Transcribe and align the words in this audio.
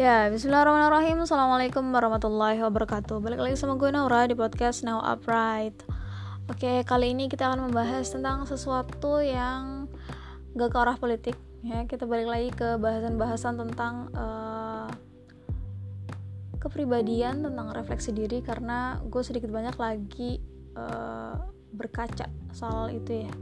Ya, 0.00 0.32
bismillahirrahmanirrahim. 0.32 1.28
Assalamualaikum 1.28 1.84
warahmatullahi 1.92 2.56
wabarakatuh. 2.64 3.20
Balik 3.20 3.36
lagi 3.36 3.60
sama 3.60 3.76
gue 3.76 3.92
Naura 3.92 4.24
di 4.24 4.32
podcast 4.32 4.80
Now 4.80 5.04
Upright. 5.04 5.76
Oke, 6.48 6.88
kali 6.88 7.12
ini 7.12 7.28
kita 7.28 7.52
akan 7.52 7.68
membahas 7.68 8.08
tentang 8.08 8.48
sesuatu 8.48 9.20
yang 9.20 9.92
gak 10.56 10.72
ke 10.72 10.78
arah 10.80 10.96
politik. 10.96 11.36
Ya 11.60 11.84
Kita 11.84 12.08
balik 12.08 12.32
lagi 12.32 12.48
ke 12.48 12.80
bahasan-bahasan 12.80 13.60
tentang 13.60 14.08
uh, 14.16 14.88
kepribadian, 16.56 17.44
tentang 17.44 17.68
refleksi 17.76 18.16
diri 18.16 18.40
Karena 18.40 19.04
gue 19.04 19.20
sedikit 19.20 19.52
banyak 19.52 19.76
lagi 19.76 20.40
uh, 20.80 21.44
berkaca 21.76 22.24
soal 22.56 22.88
itu 22.88 23.28
ya. 23.28 23.32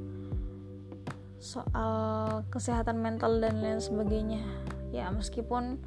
Soal 1.39 2.43
kesehatan 2.51 2.99
mental 2.99 3.39
dan 3.39 3.63
lain 3.63 3.79
sebagainya. 3.79 4.43
Ya, 4.91 5.07
meskipun 5.15 5.79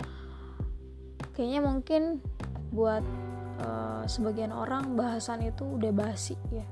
kayaknya 1.34 1.62
mungkin 1.64 2.02
buat 2.72 3.04
uh, 3.64 4.04
sebagian 4.08 4.52
orang 4.56 4.96
bahasan 4.96 5.46
itu 5.46 5.64
udah 5.66 5.92
basi 5.94 6.36
ya. 6.50 6.66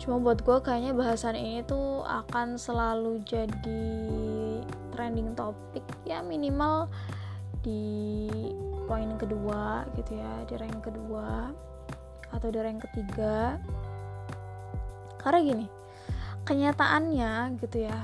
Cuma 0.00 0.16
buat 0.16 0.40
gue 0.40 0.58
kayaknya 0.64 0.96
bahasan 0.96 1.36
ini 1.36 1.60
tuh 1.66 2.02
akan 2.08 2.56
selalu 2.56 3.20
jadi 3.28 3.84
trending 4.96 5.36
topik 5.36 5.84
ya 6.08 6.24
minimal 6.24 6.88
di 7.60 8.26
poin 8.88 9.12
kedua 9.20 9.84
gitu 9.94 10.16
ya 10.16 10.32
di 10.48 10.54
rank 10.56 10.80
kedua 10.88 11.52
atau 12.32 12.48
di 12.48 12.58
rank 12.58 12.88
ketiga. 12.88 13.60
Karena 15.20 15.38
gini 15.44 15.66
kenyataannya 16.50 17.60
gitu 17.62 17.86
ya 17.86 17.98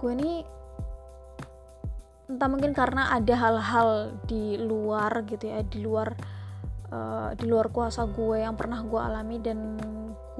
gue 0.00 0.12
nih 0.16 0.36
entah 2.30 2.46
mungkin 2.46 2.70
karena 2.70 3.10
ada 3.10 3.34
hal-hal 3.34 4.14
di 4.30 4.54
luar 4.54 5.26
gitu 5.26 5.50
ya 5.50 5.66
di 5.66 5.82
luar 5.82 6.14
uh, 6.94 7.34
di 7.34 7.50
luar 7.50 7.74
kuasa 7.74 8.06
gue 8.06 8.46
yang 8.46 8.54
pernah 8.54 8.80
gue 8.86 9.00
alami 9.00 9.42
dan 9.42 9.58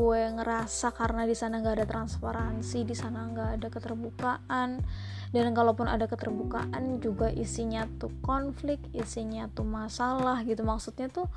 gue 0.00 0.20
ngerasa 0.32 0.96
karena 0.96 1.28
di 1.28 1.36
sana 1.36 1.60
nggak 1.60 1.76
ada 1.82 1.88
transparansi 1.90 2.88
di 2.88 2.96
sana 2.96 3.26
nggak 3.28 3.50
ada 3.60 3.68
keterbukaan. 3.68 4.70
Dan 5.30 5.54
kalaupun 5.54 5.86
ada 5.86 6.10
keterbukaan 6.10 6.98
juga 6.98 7.30
isinya 7.30 7.86
tuh 8.00 8.10
konflik 8.18 8.82
isinya 8.96 9.46
tuh 9.52 9.62
masalah 9.68 10.40
gitu. 10.42 10.64
Maksudnya 10.64 11.06
tuh 11.12 11.28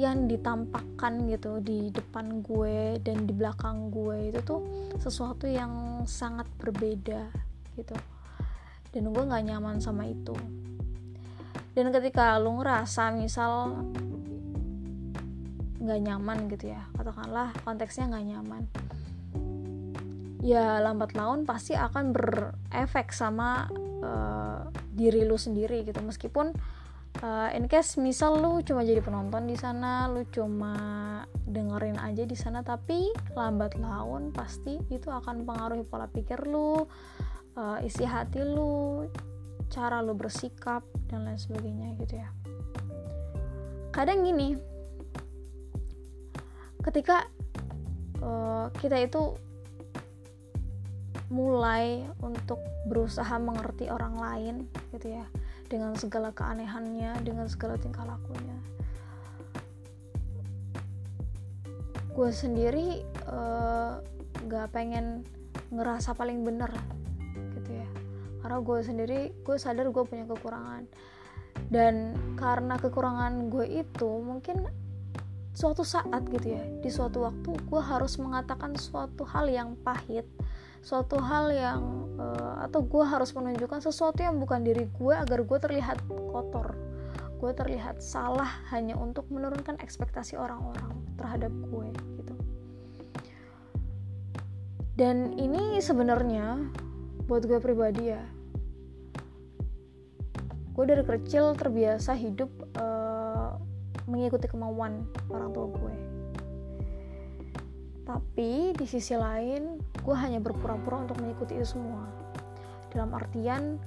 yang 0.00 0.26
ditampakkan 0.26 1.28
gitu 1.28 1.60
di 1.60 1.92
depan 1.92 2.40
gue 2.40 2.98
dan 3.04 3.28
di 3.28 3.32
belakang 3.36 3.92
gue 3.92 4.32
itu 4.32 4.40
tuh 4.42 4.60
sesuatu 4.98 5.44
yang 5.44 6.02
sangat 6.08 6.48
berbeda 6.58 7.30
gitu 7.76 7.96
dan 8.96 9.12
gue 9.12 9.24
nggak 9.28 9.44
nyaman 9.52 9.76
sama 9.84 10.08
itu. 10.08 10.32
Dan 11.76 11.92
ketika 11.92 12.40
lu 12.40 12.56
ngerasa 12.64 13.12
misal 13.12 13.84
nggak 15.76 16.00
nyaman 16.02 16.48
gitu 16.48 16.72
ya 16.72 16.82
katakanlah 16.96 17.52
konteksnya 17.62 18.10
nggak 18.10 18.26
nyaman 18.26 18.64
ya 20.46 20.78
lambat 20.82 21.14
laun 21.14 21.42
pasti 21.42 21.74
akan 21.74 22.14
berefek 22.14 23.10
sama 23.10 23.66
uh, 24.02 24.70
diri 24.94 25.26
lu 25.26 25.34
sendiri 25.34 25.82
gitu. 25.82 25.98
Meskipun 26.00 26.54
uh, 27.20 27.50
in 27.50 27.66
case 27.66 27.98
misal 27.98 28.38
lu 28.38 28.62
cuma 28.62 28.86
jadi 28.86 29.02
penonton 29.02 29.50
di 29.50 29.58
sana 29.58 30.06
lu 30.06 30.22
cuma 30.30 30.74
dengerin 31.46 31.98
aja 31.98 32.22
di 32.22 32.36
sana 32.38 32.62
tapi 32.62 33.10
lambat 33.34 33.74
laun 33.80 34.30
pasti 34.30 34.78
itu 34.92 35.10
akan 35.10 35.42
pengaruhi 35.42 35.82
pola 35.82 36.06
pikir 36.06 36.46
lu 36.46 36.86
uh, 37.56 37.80
isi 37.82 38.04
hati 38.04 38.44
lu 38.44 39.08
cara 39.72 39.98
lu 40.04 40.14
bersikap 40.14 40.86
dan 41.10 41.26
lain 41.26 41.40
sebagainya 41.40 41.96
gitu 41.98 42.20
ya. 42.20 42.30
Kadang 43.90 44.22
gini 44.22 44.54
ketika 46.86 47.26
uh, 48.22 48.70
kita 48.78 49.02
itu 49.02 49.34
mulai 51.26 52.06
untuk 52.22 52.62
berusaha 52.86 53.34
mengerti 53.42 53.90
orang 53.90 54.14
lain 54.14 54.56
gitu 54.94 55.10
ya 55.18 55.26
dengan 55.66 55.98
segala 55.98 56.30
keanehannya 56.30 57.18
dengan 57.26 57.50
segala 57.50 57.74
tingkah 57.74 58.06
lakunya. 58.06 58.54
Gue 62.14 62.30
sendiri 62.30 63.02
uh, 63.26 63.98
gak 64.46 64.70
pengen 64.70 65.26
ngerasa 65.74 66.14
paling 66.14 66.46
bener 66.46 66.70
karena 68.46 68.62
gue 68.62 68.78
sendiri 68.78 69.20
gue 69.42 69.58
sadar 69.58 69.90
gue 69.90 70.04
punya 70.06 70.22
kekurangan. 70.22 70.86
Dan 71.66 72.14
karena 72.38 72.78
kekurangan 72.78 73.50
gue 73.50 73.82
itu 73.82 74.06
mungkin 74.22 74.70
suatu 75.50 75.82
saat 75.82 76.22
gitu 76.30 76.54
ya 76.54 76.62
di 76.78 76.86
suatu 76.86 77.26
waktu 77.26 77.58
gue 77.58 77.82
harus 77.82 78.14
mengatakan 78.22 78.78
suatu 78.78 79.26
hal 79.26 79.50
yang 79.50 79.74
pahit. 79.82 80.30
Suatu 80.78 81.18
hal 81.18 81.50
yang 81.50 81.82
uh, 82.22 82.62
atau 82.70 82.86
gue 82.86 83.02
harus 83.02 83.34
menunjukkan 83.34 83.82
sesuatu 83.82 84.22
yang 84.22 84.38
bukan 84.38 84.62
diri 84.62 84.86
gue 84.94 85.14
agar 85.18 85.42
gue 85.42 85.58
terlihat 85.58 85.98
kotor. 86.06 86.78
Gue 87.42 87.50
terlihat 87.50 87.98
salah 87.98 88.62
hanya 88.70 88.94
untuk 88.94 89.26
menurunkan 89.26 89.82
ekspektasi 89.82 90.38
orang-orang 90.38 90.94
terhadap 91.18 91.50
gue 91.50 91.90
gitu. 92.22 92.34
Dan 94.94 95.34
ini 95.34 95.82
sebenarnya 95.82 96.62
buat 97.26 97.42
gue 97.42 97.58
pribadi 97.58 98.14
ya 98.14 98.35
gue 100.76 100.84
dari 100.84 101.00
kecil 101.00 101.56
terbiasa 101.56 102.12
hidup 102.12 102.52
uh, 102.76 103.56
mengikuti 104.04 104.44
kemauan 104.44 105.08
orang 105.32 105.48
tua 105.56 105.66
gue. 105.72 105.94
Tapi 108.04 108.76
di 108.76 108.84
sisi 108.84 109.16
lain 109.16 109.80
gue 109.80 110.16
hanya 110.20 110.36
berpura-pura 110.38 111.08
untuk 111.08 111.16
mengikuti 111.24 111.56
itu 111.56 111.80
semua. 111.80 112.04
Dalam 112.92 113.08
artian 113.16 113.80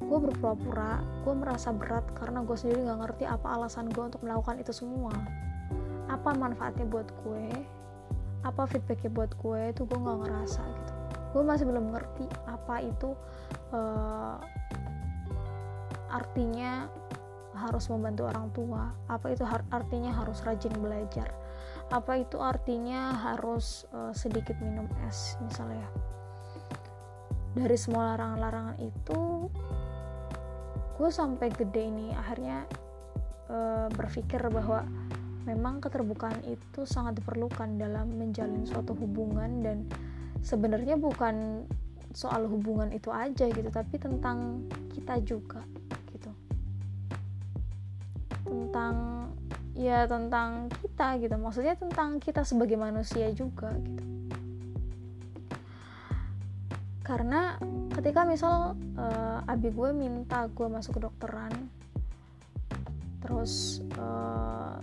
gue 0.00 0.18
berpura-pura 0.18 1.04
gue 1.22 1.34
merasa 1.36 1.68
berat 1.70 2.02
karena 2.16 2.40
gue 2.42 2.56
sendiri 2.56 2.80
nggak 2.80 3.00
ngerti 3.06 3.24
apa 3.28 3.52
alasan 3.52 3.92
gue 3.92 4.00
untuk 4.00 4.24
melakukan 4.24 4.56
itu 4.56 4.72
semua. 4.72 5.12
Apa 6.08 6.32
manfaatnya 6.32 6.88
buat 6.88 7.12
gue? 7.28 7.44
Apa 8.42 8.64
feedbacknya 8.66 9.12
buat 9.12 9.36
gue? 9.36 9.60
Itu 9.68 9.84
gue 9.84 10.00
nggak 10.00 10.18
ngerasa 10.26 10.64
gitu. 10.64 10.92
Gue 11.36 11.42
masih 11.44 11.68
belum 11.68 11.92
ngerti 11.92 12.24
apa 12.48 12.80
itu 12.80 13.12
uh, 13.76 14.40
artinya 16.12 16.86
harus 17.56 17.88
membantu 17.88 18.28
orang 18.28 18.46
tua? 18.52 18.92
Apa 19.08 19.32
itu 19.32 19.48
artinya 19.48 20.12
harus 20.12 20.44
rajin 20.44 20.76
belajar? 20.76 21.32
Apa 21.88 22.20
itu 22.20 22.36
artinya 22.38 23.16
harus 23.16 23.88
uh, 23.96 24.12
sedikit 24.12 24.56
minum 24.60 24.88
es 25.08 25.40
misalnya 25.40 25.88
dari 27.52 27.76
semua 27.76 28.16
larangan-larangan 28.16 28.76
itu 28.80 29.20
gue 30.96 31.10
sampai 31.12 31.48
gede 31.52 31.82
ini 31.88 32.08
akhirnya 32.16 32.64
uh, 33.52 33.88
berpikir 33.92 34.40
bahwa 34.48 34.88
memang 35.44 35.82
keterbukaan 35.82 36.40
itu 36.46 36.86
sangat 36.86 37.20
diperlukan 37.20 37.76
dalam 37.76 38.14
menjalin 38.14 38.64
suatu 38.64 38.94
hubungan 38.96 39.60
dan 39.60 39.84
sebenarnya 40.40 40.96
bukan 40.96 41.66
soal 42.12 42.46
hubungan 42.48 42.92
itu 42.92 43.08
aja 43.12 43.48
gitu 43.48 43.68
tapi 43.72 43.96
tentang 43.98 44.68
kita 44.92 45.18
juga 45.24 45.64
tentang 48.52 48.94
ya 49.72 50.04
tentang 50.04 50.68
kita 50.84 51.16
gitu. 51.16 51.34
Maksudnya 51.40 51.74
tentang 51.80 52.20
kita 52.20 52.44
sebagai 52.44 52.76
manusia 52.76 53.32
juga 53.32 53.72
gitu. 53.72 54.04
Karena 57.02 57.56
ketika 57.96 58.28
misal 58.28 58.76
uh, 59.00 59.40
abi 59.48 59.72
gue 59.72 59.90
minta 59.96 60.48
gue 60.52 60.68
masuk 60.68 61.00
ke 61.00 61.00
dokteran 61.08 61.52
terus 63.22 63.80
uh, 64.00 64.76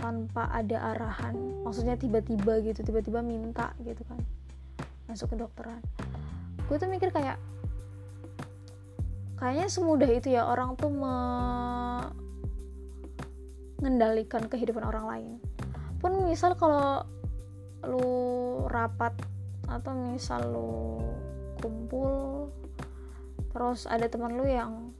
tanpa 0.00 0.48
ada 0.50 0.96
arahan 0.96 1.36
maksudnya 1.62 1.94
tiba-tiba 1.94 2.64
gitu 2.64 2.80
tiba-tiba 2.82 3.20
minta 3.20 3.76
gitu 3.84 4.00
kan 4.08 4.18
masuk 5.06 5.30
ke 5.30 5.36
dokteran 5.38 5.78
gue 6.66 6.76
tuh 6.80 6.88
mikir 6.88 7.12
kayak 7.12 7.36
kayaknya 9.40 9.72
semudah 9.72 10.10
itu 10.12 10.36
ya 10.36 10.44
orang 10.44 10.76
tuh 10.76 10.92
mengendalikan 13.80 14.44
kehidupan 14.46 14.84
orang 14.84 15.06
lain. 15.08 15.40
Pun 15.96 16.28
misal 16.28 16.52
kalau 16.60 17.08
lu 17.88 18.04
rapat 18.68 19.16
atau 19.64 19.96
misal 20.12 20.44
lu 20.52 21.00
kumpul 21.64 22.52
terus 23.50 23.88
ada 23.88 24.04
teman 24.06 24.36
lu 24.36 24.44
yang 24.44 24.92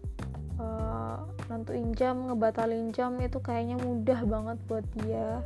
uh, 0.57 1.21
nentuin 1.53 1.93
jam 1.93 2.25
ngebatalin 2.25 2.89
jam 2.97 3.21
itu 3.21 3.37
kayaknya 3.45 3.77
mudah 3.77 4.25
banget 4.25 4.57
buat 4.65 4.89
dia. 5.05 5.45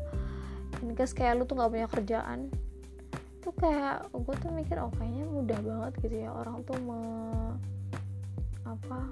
In 0.86 0.94
case 0.94 1.18
kayak 1.18 1.42
lu 1.42 1.44
tuh 1.44 1.58
nggak 1.58 1.70
punya 1.74 1.88
kerjaan 1.90 2.54
itu 3.44 3.52
kayak 3.60 4.08
gue 4.08 4.34
tuh 4.40 4.48
mikir 4.56 4.80
oh 4.80 4.88
kayaknya 4.96 5.28
mudah 5.28 5.60
banget 5.60 5.92
gitu 6.00 6.16
ya 6.24 6.32
orang 6.32 6.64
tuh 6.64 6.80
me 6.80 6.96
apa 8.64 9.08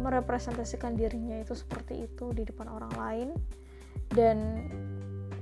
merepresentasikan 0.00 0.98
dirinya 0.98 1.38
itu 1.38 1.54
seperti 1.54 2.06
itu 2.10 2.34
di 2.34 2.42
depan 2.42 2.66
orang 2.66 2.94
lain 2.98 3.28
dan 4.12 4.68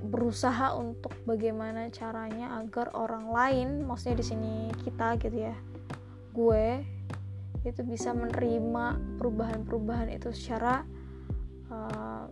berusaha 0.01 0.73
untuk 0.77 1.13
bagaimana 1.29 1.89
caranya 1.93 2.57
agar 2.61 2.93
orang 2.97 3.29
lain 3.29 3.67
maksudnya 3.85 4.17
di 4.21 4.25
sini 4.25 4.53
kita 4.81 5.17
gitu 5.21 5.49
ya 5.49 5.55
gue 6.33 6.81
itu 7.61 7.81
bisa 7.85 8.09
menerima 8.13 8.97
perubahan-perubahan 9.21 10.09
itu 10.09 10.33
secara 10.33 10.81
uh, 11.69 12.25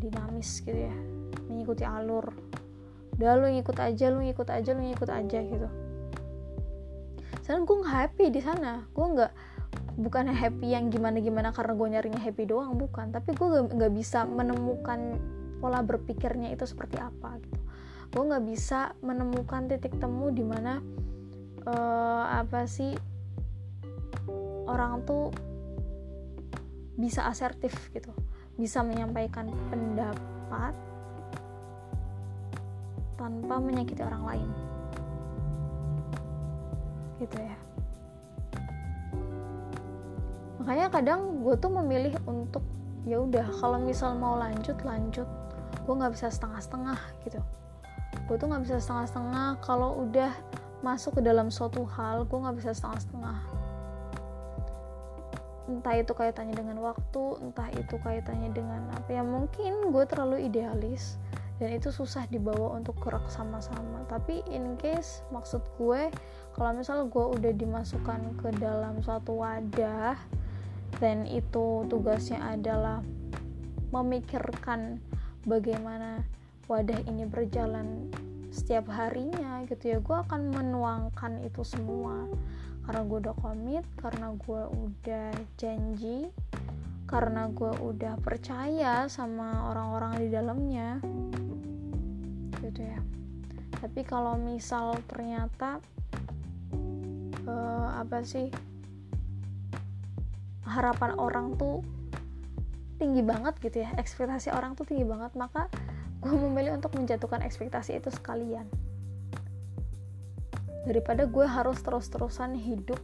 dinamis 0.00 0.64
gitu 0.64 0.88
ya 0.88 0.96
mengikuti 1.48 1.84
alur. 1.84 2.32
Udah 3.14 3.38
lu 3.38 3.46
ngikut 3.52 3.78
aja 3.78 4.10
lu 4.10 4.24
ngikut 4.24 4.48
aja 4.48 4.70
lu 4.72 4.82
ngikut 4.82 5.10
aja 5.12 5.38
gitu. 5.44 5.68
Sekarang 7.44 7.68
gue 7.68 7.84
happy 7.84 8.26
di 8.32 8.40
sana. 8.40 8.88
Gue 8.96 9.06
nggak 9.12 9.32
bukan 9.94 10.26
happy 10.26 10.74
yang 10.74 10.90
gimana 10.90 11.22
gimana 11.22 11.54
karena 11.54 11.72
gue 11.78 11.88
nyarinya 11.94 12.20
happy 12.20 12.44
doang 12.50 12.74
bukan. 12.74 13.14
Tapi 13.14 13.30
gue 13.34 13.48
nggak 13.70 13.92
bisa 13.94 14.26
menemukan 14.26 15.18
pola 15.62 15.80
berpikirnya 15.80 16.50
itu 16.50 16.66
seperti 16.66 16.98
apa 16.98 17.38
gitu. 17.40 17.60
Gue 18.10 18.22
nggak 18.26 18.44
bisa 18.46 18.94
menemukan 19.02 19.70
titik 19.70 19.94
temu 19.98 20.30
di 20.34 20.42
mana 20.42 20.82
uh, 21.66 22.24
apa 22.42 22.66
sih 22.66 22.94
orang 24.66 25.06
tuh 25.06 25.30
bisa 26.98 27.26
asertif 27.30 27.74
gitu. 27.94 28.10
Bisa 28.54 28.82
menyampaikan 28.86 29.50
pendapat 29.70 30.74
tanpa 33.18 33.54
menyakiti 33.62 34.02
orang 34.02 34.24
lain. 34.26 34.50
Gitu 37.22 37.38
ya 37.38 37.63
makanya 40.64 40.88
kadang 40.88 41.44
gue 41.44 41.54
tuh 41.60 41.68
memilih 41.68 42.16
untuk 42.24 42.64
ya 43.04 43.20
udah 43.20 43.44
kalau 43.60 43.76
misal 43.76 44.16
mau 44.16 44.40
lanjut 44.40 44.80
lanjut. 44.80 45.28
Gue 45.84 45.94
nggak 46.00 46.16
bisa 46.16 46.32
setengah-setengah 46.32 46.96
gitu. 47.28 47.40
Gue 48.24 48.36
tuh 48.40 48.48
nggak 48.48 48.64
bisa 48.64 48.80
setengah-setengah. 48.80 49.60
Kalau 49.60 50.08
udah 50.08 50.32
masuk 50.80 51.20
ke 51.20 51.22
dalam 51.24 51.52
suatu 51.52 51.84
hal 51.84 52.24
gue 52.24 52.38
nggak 52.40 52.56
bisa 52.56 52.72
setengah-setengah. 52.72 53.38
Entah 55.68 55.94
itu 56.00 56.12
kaitannya 56.16 56.56
dengan 56.56 56.80
waktu 56.80 57.22
entah 57.44 57.68
itu 57.76 58.00
kaitannya 58.00 58.52
dengan 58.52 58.88
apa 58.96 59.08
ya 59.12 59.24
mungkin 59.24 59.92
gue 59.92 60.04
terlalu 60.08 60.48
idealis 60.48 61.20
dan 61.60 61.72
itu 61.72 61.92
susah 61.92 62.24
dibawa 62.32 62.76
untuk 62.76 62.96
gerak 63.04 63.28
sama-sama. 63.28 64.00
Tapi 64.08 64.40
in 64.48 64.80
case 64.80 65.20
maksud 65.28 65.60
gue 65.76 66.08
kalau 66.56 66.72
misal 66.72 67.04
gue 67.08 67.24
udah 67.36 67.52
dimasukkan 67.52 68.40
ke 68.40 68.48
dalam 68.60 69.00
suatu 69.04 69.40
wadah 69.40 70.16
dan 71.02 71.26
itu 71.26 71.86
tugasnya 71.90 72.40
adalah 72.54 73.02
memikirkan 73.94 74.98
bagaimana 75.46 76.26
wadah 76.66 76.98
ini 77.06 77.28
berjalan 77.28 78.10
setiap 78.54 78.86
harinya 78.90 79.66
gitu 79.66 79.94
ya. 79.94 79.98
Gue 79.98 80.18
akan 80.22 80.54
menuangkan 80.54 81.42
itu 81.42 81.66
semua. 81.66 82.26
Karena 82.84 83.00
gue 83.08 83.18
udah 83.24 83.36
komit 83.40 83.84
karena 83.96 84.36
gue 84.36 84.62
udah 84.68 85.32
janji 85.56 86.28
karena 87.08 87.48
gue 87.52 87.72
udah 87.80 88.16
percaya 88.20 89.08
sama 89.08 89.72
orang-orang 89.72 90.20
di 90.20 90.28
dalamnya 90.28 91.00
gitu 92.60 92.80
ya. 92.80 93.00
Tapi 93.80 94.00
kalau 94.04 94.36
misal 94.40 94.96
ternyata 95.08 95.80
uh, 97.48 97.88
apa 98.00 98.24
sih 98.24 98.48
harapan 100.64 101.16
orang 101.16 101.56
tuh 101.56 101.84
tinggi 102.96 103.20
banget 103.20 103.56
gitu 103.60 103.84
ya. 103.84 103.92
Ekspektasi 104.00 104.50
orang 104.52 104.76
tuh 104.76 104.88
tinggi 104.88 105.04
banget. 105.04 105.32
Maka 105.36 105.68
gue 106.24 106.32
memilih 106.32 106.80
untuk 106.80 106.96
menjatuhkan 106.96 107.44
ekspektasi 107.44 108.00
itu 108.00 108.08
sekalian. 108.08 108.64
Daripada 110.84 111.24
gue 111.24 111.46
harus 111.48 111.80
terus-terusan 111.80 112.56
hidup 112.56 113.00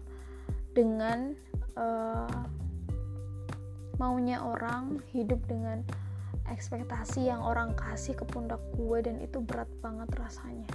dengan 0.77 1.37
uh, 1.77 2.45
maunya 4.01 4.41
orang 4.41 5.05
hidup 5.13 5.45
dengan 5.45 5.85
ekspektasi 6.49 7.29
yang 7.31 7.45
orang 7.45 7.77
kasih 7.77 8.17
ke 8.17 8.25
pundak 8.27 8.61
gue 8.75 8.99
dan 9.05 9.21
itu 9.21 9.39
berat 9.45 9.69
banget 9.85 10.09
rasanya. 10.17 10.69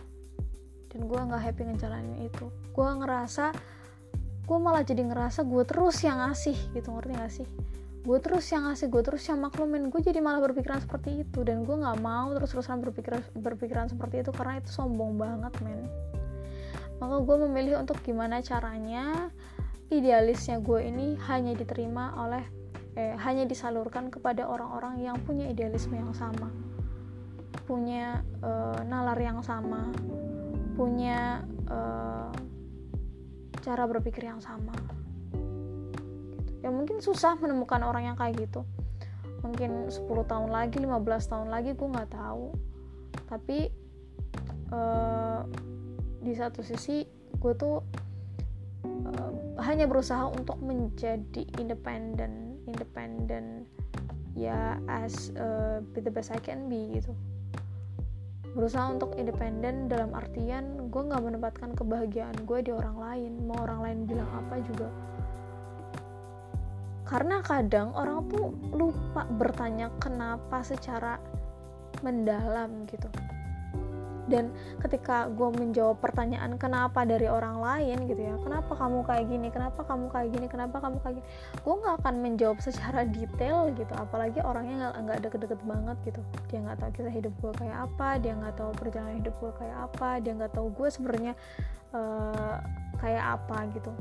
Dan 0.94 1.10
gue 1.12 1.20
nggak 1.20 1.42
happy 1.42 1.62
ngejalanin 1.68 2.30
itu. 2.30 2.48
Gue 2.72 2.88
ngerasa 2.88 3.52
gue 4.45 4.57
malah 4.62 4.86
jadi 4.86 5.01
ngerasa 5.01 5.42
gue 5.42 5.63
terus 5.65 5.97
yang 6.06 6.21
ngasih 6.21 6.57
gitu. 6.77 6.94
Ngerti 6.94 7.12
gak 7.18 7.33
sih? 7.33 7.47
Gue 8.06 8.21
terus 8.21 8.45
yang 8.53 8.69
ngasih 8.69 8.88
gue 8.94 9.01
terus 9.01 9.25
yang 9.25 9.42
maklumin. 9.42 9.89
Gue 9.89 10.06
jadi 10.06 10.21
malah 10.21 10.38
berpikiran 10.45 10.86
seperti 10.86 11.25
itu. 11.25 11.42
Dan 11.42 11.65
gue 11.65 11.74
nggak 11.74 11.97
mau 12.06 12.30
terus 12.38 12.53
terusan 12.53 12.77
berpikiran 12.77 13.25
berpikiran 13.33 13.89
seperti 13.89 14.21
itu 14.21 14.30
karena 14.30 14.62
itu 14.62 14.69
sombong 14.69 15.18
banget 15.18 15.53
men. 15.65 15.89
Maka 17.01 17.25
gue 17.25 17.36
memilih 17.50 17.81
untuk 17.81 17.97
gimana 18.06 18.39
caranya 18.45 19.33
idealisnya 19.89 20.62
gue 20.62 20.86
ini 20.86 21.18
hanya 21.25 21.57
diterima 21.57 22.13
oleh 22.21 22.45
eh, 22.95 23.18
hanya 23.19 23.50
disalurkan 23.50 24.13
kepada 24.13 24.45
orang-orang 24.45 25.01
yang 25.01 25.18
punya 25.25 25.50
idealisme 25.50 25.97
yang 25.97 26.13
sama. 26.13 26.53
Punya 27.65 28.21
uh, 28.45 28.77
nalar 28.86 29.18
yang 29.18 29.42
sama. 29.42 29.89
Punya 30.77 31.42
uh, 31.65 32.30
cara 33.66 33.90
berpikir 33.90 34.30
yang 34.30 34.38
sama. 34.38 34.78
Ya 36.62 36.70
mungkin 36.70 37.02
susah 37.02 37.34
menemukan 37.42 37.82
orang 37.82 38.14
yang 38.14 38.18
kayak 38.18 38.38
gitu. 38.46 38.62
Mungkin 39.42 39.90
10 39.90 40.06
tahun 40.06 40.50
lagi 40.54 40.78
15 40.78 40.94
tahun 41.34 41.50
lagi 41.50 41.74
gue 41.74 41.88
nggak 41.90 42.14
tahu. 42.14 42.54
Tapi 43.26 43.58
uh, 44.70 45.42
di 46.22 46.34
satu 46.38 46.62
sisi 46.62 47.06
gue 47.42 47.54
tuh 47.58 47.82
uh, 48.86 49.32
hanya 49.66 49.90
berusaha 49.90 50.30
untuk 50.30 50.58
menjadi 50.62 51.46
independen 51.62 52.58
independen 52.66 53.70
ya 54.34 54.82
as 54.90 55.30
uh, 55.38 55.80
be 55.94 56.02
the 56.02 56.10
best 56.10 56.34
I 56.34 56.42
can 56.42 56.66
be 56.66 56.98
gitu 56.98 57.14
berusaha 58.56 58.88
untuk 58.88 59.12
independen 59.19 59.92
dalam 59.92 60.16
artian 60.16 60.88
gue 60.88 61.02
nggak 61.04 61.24
menempatkan 61.28 61.75
kebahagiaan 61.75 62.40
gue 62.48 62.59
di 62.64 62.71
orang 62.71 62.95
lain 62.95 63.31
mau 63.44 63.59
orang 63.68 63.80
lain 63.83 64.00
bilang 64.07 64.30
apa 64.31 64.56
juga. 64.64 64.88
Karena 67.06 67.44
kadang 67.44 67.94
orang 67.94 68.26
tuh 68.31 68.56
lupa 68.74 69.28
bertanya 69.28 69.92
kenapa 70.00 70.64
secara 70.66 71.19
mendalam 72.02 72.88
gitu 72.88 73.12
dan 74.26 74.50
ketika 74.82 75.30
gue 75.30 75.50
menjawab 75.54 76.02
pertanyaan 76.02 76.58
kenapa? 76.58 77.06
dari 77.06 77.30
orang 77.30 77.62
lain 77.62 78.10
gitu 78.10 78.18
ya. 78.18 78.36
Kenapa 78.42 78.74
kamu 78.74 79.06
kayak 79.06 79.26
gini? 79.30 79.48
Kenapa 79.54 79.86
kamu 79.86 80.06
kayak 80.10 80.30
gini? 80.34 80.48
Kenapa 80.50 80.78
kamu 80.82 80.98
kayak 81.06 81.16
gini? 81.22 81.28
Gue 81.62 81.76
nggak 81.78 81.96
akan 82.02 82.16
menjawab 82.26 82.58
secara 82.64 83.06
detail 83.16 83.70
gitu. 83.78 83.94
Apalagi 83.94 84.42
orangnya 84.42 84.90
nggak 84.90 84.96
nggak 85.06 85.20
deket-deket 85.30 85.62
banget 85.62 85.98
gitu. 86.10 86.22
Dia 86.50 86.60
nggak 86.66 86.78
tahu 86.82 86.90
kisah 86.98 87.14
hidup 87.14 87.34
gue 87.38 87.52
kayak 87.62 87.78
apa 87.86 88.08
dia 88.18 88.34
nggak 88.34 88.56
tahu 88.58 88.72
perjalanan 88.74 89.16
hidup 89.22 89.36
gue 89.38 89.52
kayak 89.62 89.78
apa 89.78 90.10
dia 90.24 90.32
nggak 90.34 90.54
tahu 90.58 90.68
gue 90.74 90.88
sebenarnya 90.90 91.34
uh, 91.94 92.56
kayak 92.98 93.26
apa 93.38 93.58
gitu. 93.78 93.92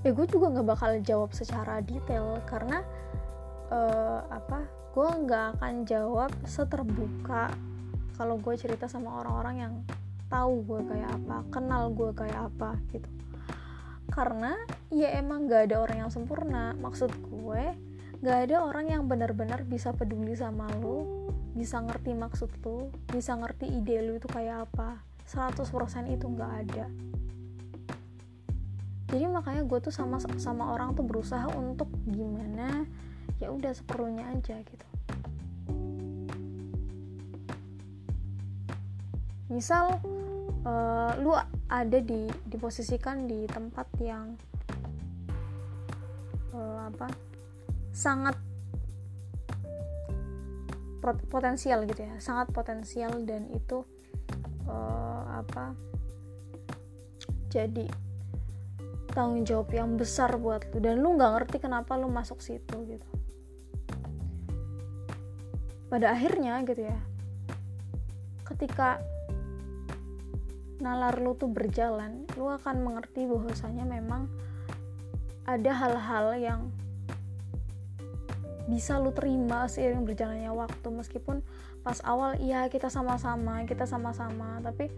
Ya 0.00 0.10
gue 0.12 0.26
juga 0.28 0.46
nggak 0.52 0.68
bakal 0.68 0.90
jawab 1.00 1.30
secara 1.32 1.80
detail 1.80 2.40
karena 2.44 2.84
uh, 3.72 4.20
apa? 4.28 4.68
Gue 4.92 5.08
nggak 5.08 5.56
akan 5.56 5.86
jawab 5.86 6.32
seterbuka 6.44 7.69
kalau 8.20 8.36
gue 8.36 8.52
cerita 8.60 8.84
sama 8.84 9.24
orang-orang 9.24 9.56
yang 9.56 9.74
tahu 10.28 10.60
gue 10.68 10.80
kayak 10.92 11.08
apa 11.08 11.40
kenal 11.48 11.88
gue 11.88 12.12
kayak 12.12 12.52
apa 12.52 12.76
gitu. 12.92 13.08
Karena 14.12 14.60
ya 14.92 15.16
emang 15.16 15.48
gak 15.48 15.72
ada 15.72 15.80
orang 15.80 16.04
yang 16.04 16.12
sempurna. 16.12 16.76
Maksud 16.76 17.08
gue 17.32 17.64
gak 18.20 18.38
ada 18.44 18.60
orang 18.60 18.92
yang 18.92 19.08
benar-benar 19.08 19.64
bisa 19.64 19.96
peduli 19.96 20.36
sama 20.36 20.68
lo 20.84 21.32
bisa 21.56 21.80
ngerti 21.80 22.12
maksud 22.12 22.52
lo 22.60 22.92
bisa 23.08 23.32
ngerti 23.40 23.72
ide 23.72 24.04
lo 24.04 24.20
itu 24.20 24.28
kayak 24.28 24.68
apa. 24.68 25.00
100% 25.24 25.64
itu 26.12 26.26
gak 26.36 26.52
ada. 26.68 26.84
Jadi 29.08 29.24
makanya 29.32 29.64
gue 29.64 29.80
tuh 29.80 29.94
sama 29.96 30.20
sama 30.36 30.76
orang 30.76 30.92
tuh 30.92 31.08
berusaha 31.08 31.48
untuk 31.56 31.88
gimana 32.04 32.84
ya 33.40 33.48
udah 33.48 33.72
seperlunya 33.72 34.28
aja 34.36 34.60
gitu 34.60 34.84
misal 39.50 39.98
uh, 40.62 41.12
lu 41.18 41.34
ada 41.66 41.98
di 41.98 42.30
diposisikan 42.46 43.26
di 43.26 43.44
tempat 43.50 43.86
yang 43.98 44.38
uh, 46.54 46.86
apa 46.86 47.10
sangat 47.90 48.38
potensial 51.32 51.82
gitu 51.88 52.06
ya 52.06 52.14
sangat 52.22 52.52
potensial 52.54 53.10
dan 53.26 53.50
itu 53.50 53.82
uh, 54.70 55.42
apa 55.42 55.74
jadi 57.50 57.90
tanggung 59.10 59.42
jawab 59.42 59.74
yang 59.74 59.98
besar 59.98 60.38
buat 60.38 60.70
lu. 60.70 60.78
Dan 60.78 61.02
lu 61.02 61.18
nggak 61.18 61.32
ngerti 61.34 61.56
kenapa 61.58 61.98
lu 61.98 62.06
masuk 62.06 62.38
situ 62.38 62.78
gitu. 62.86 63.08
Pada 65.90 66.14
akhirnya 66.14 66.62
gitu 66.62 66.86
ya 66.86 66.98
ketika 68.46 68.98
nalar 70.80 71.20
lu 71.20 71.36
tuh 71.36 71.52
berjalan 71.52 72.24
lu 72.34 72.48
akan 72.48 72.80
mengerti 72.80 73.28
bahwasanya 73.28 73.84
memang 73.84 74.26
ada 75.44 75.72
hal-hal 75.72 76.26
yang 76.40 76.60
bisa 78.68 78.96
lu 78.96 79.10
terima 79.10 79.66
seiring 79.66 80.06
berjalannya 80.06 80.52
waktu. 80.54 80.88
Meskipun 80.88 81.44
pas 81.80 82.00
awal 82.04 82.36
iya 82.40 82.68
kita 82.68 82.92
sama-sama 82.92 83.64
kita 83.64 83.88
sama-sama 83.88 84.60
tapi 84.60 84.92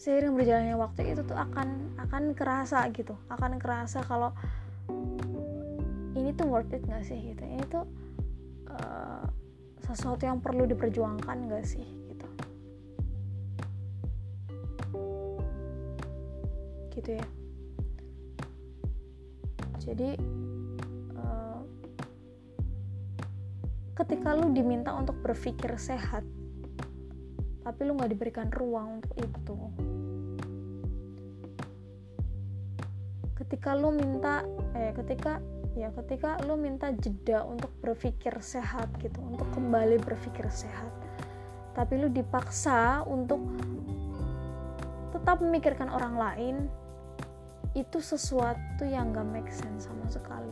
seiring 0.00 0.32
berjalannya 0.32 0.76
waktu 0.78 1.12
itu 1.12 1.22
tuh 1.26 1.36
akan 1.36 1.98
akan 2.00 2.22
kerasa 2.34 2.88
gitu. 2.90 3.14
Akan 3.28 3.60
kerasa 3.60 4.02
kalau 4.02 4.32
ini 6.16 6.34
tuh 6.34 6.50
worth 6.50 6.72
it 6.74 6.82
gak 6.88 7.06
sih 7.06 7.20
gitu? 7.34 7.42
Ini 7.46 7.64
tuh 7.68 7.84
uh, 8.72 9.28
sesuatu 9.84 10.24
yang 10.24 10.40
perlu 10.40 10.66
diperjuangkan 10.66 11.50
gak 11.52 11.66
sih 11.68 11.99
gitu 16.92 17.16
ya. 17.16 17.26
Jadi 19.80 20.14
uh, 21.16 21.60
ketika 23.96 24.36
lu 24.36 24.52
diminta 24.52 24.92
untuk 24.94 25.18
berpikir 25.24 25.74
sehat 25.80 26.22
tapi 27.60 27.86
lu 27.86 27.94
nggak 27.96 28.12
diberikan 28.12 28.48
ruang 28.52 29.00
untuk 29.00 29.14
itu. 29.20 29.56
Ketika 33.38 33.72
lu 33.72 33.94
minta 33.94 34.44
eh 34.76 34.92
ketika 34.94 35.40
ya 35.78 35.88
ketika 35.94 36.36
lu 36.44 36.58
minta 36.58 36.90
jeda 36.92 37.46
untuk 37.46 37.70
berpikir 37.78 38.34
sehat 38.42 38.90
gitu 38.98 39.22
untuk 39.22 39.46
kembali 39.54 40.02
berpikir 40.02 40.50
sehat 40.50 40.90
tapi 41.72 42.02
lu 42.02 42.10
dipaksa 42.10 43.06
untuk 43.06 43.38
tetap 45.30 45.46
memikirkan 45.46 45.86
orang 45.94 46.18
lain 46.18 46.56
itu 47.78 48.02
sesuatu 48.02 48.82
yang 48.82 49.14
gak 49.14 49.30
make 49.30 49.46
sense 49.46 49.86
sama 49.86 50.02
sekali. 50.10 50.50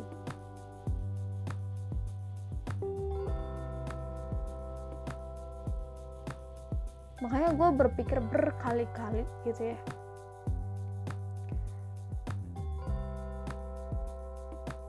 Makanya 7.19 7.59
gue 7.59 7.69
berpikir 7.75 8.23
berkali-kali 8.23 9.27
gitu 9.51 9.75
ya. 9.75 9.79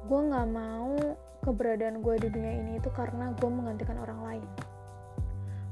Gue 0.06 0.22
nggak 0.22 0.48
mau 0.54 1.18
keberadaan 1.42 2.06
gue 2.06 2.16
di 2.22 2.30
dunia 2.30 2.54
ini 2.62 2.72
itu 2.78 2.94
karena 2.94 3.34
gue 3.34 3.50
menggantikan 3.50 3.98
orang 3.98 4.22
lain. 4.22 4.46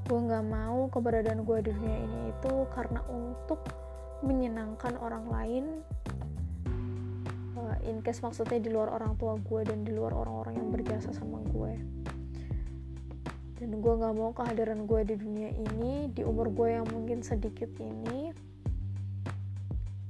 Gue 0.10 0.20
nggak 0.26 0.46
mau 0.50 0.90
keberadaan 0.90 1.46
gue 1.46 1.58
di 1.62 1.70
dunia 1.70 1.98
ini 2.02 2.34
itu 2.34 2.66
karena 2.74 3.06
untuk 3.14 3.62
menyenangkan 4.26 4.98
orang 4.98 5.26
lain 5.30 5.66
uh, 7.58 7.78
in 7.86 8.02
case 8.02 8.22
maksudnya 8.22 8.62
di 8.62 8.70
luar 8.70 8.94
orang 8.94 9.18
tua 9.18 9.38
gue 9.38 9.62
dan 9.66 9.86
di 9.86 9.92
luar 9.94 10.14
orang-orang 10.14 10.58
yang 10.58 10.70
berjasa 10.74 11.14
sama 11.14 11.42
gue. 11.54 11.74
Dan 13.58 13.82
gue 13.82 13.94
nggak 13.98 14.14
mau 14.14 14.32
kehadiran 14.38 14.86
gue 14.86 15.02
di 15.02 15.16
dunia 15.18 15.50
ini 15.50 16.14
di 16.14 16.22
umur 16.22 16.54
gue 16.54 16.78
yang 16.78 16.86
mungkin 16.94 17.26
sedikit 17.26 17.74
ini 17.82 18.48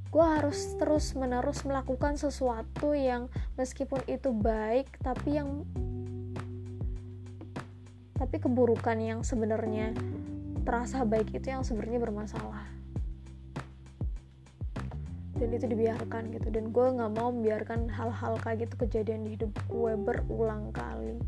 gue 0.07 0.25
harus 0.25 0.73
terus 0.79 1.13
menerus 1.13 1.61
melakukan 1.67 2.15
sesuatu 2.17 2.95
yang 2.95 3.29
meskipun 3.53 4.01
itu 4.09 4.33
baik 4.33 4.89
tapi 5.03 5.37
yang 5.37 5.61
tapi 8.17 8.41
keburukan 8.41 8.97
yang 8.97 9.21
sebenarnya 9.21 9.93
terasa 10.65 11.05
baik 11.05 11.37
itu 11.37 11.53
yang 11.53 11.61
sebenarnya 11.61 12.01
bermasalah 12.01 12.65
dan 15.38 15.50
itu 15.53 15.65
dibiarkan 15.70 16.34
gitu. 16.34 16.48
Dan 16.50 16.74
gue 16.74 16.86
nggak 16.98 17.12
mau 17.13 17.29
membiarkan 17.29 17.89
hal-hal 17.89 18.38
kayak 18.41 18.67
gitu 18.67 18.86
kejadian 18.86 19.25
di 19.25 19.38
hidup 19.38 19.53
gue 19.70 19.94
berulang 19.96 20.74
kali. 20.74 21.22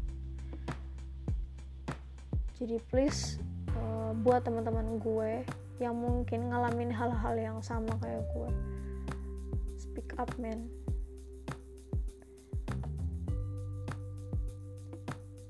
Jadi 2.60 2.76
please 2.92 3.40
uh, 3.78 4.12
buat 4.20 4.44
teman-teman 4.44 5.00
gue 5.00 5.48
yang 5.80 5.96
mungkin 5.96 6.52
ngalamin 6.52 6.92
hal-hal 6.92 7.36
yang 7.40 7.58
sama 7.64 7.96
kayak 8.04 8.20
gue 8.36 8.52
speak 9.80 10.12
up 10.20 10.28
man. 10.36 10.68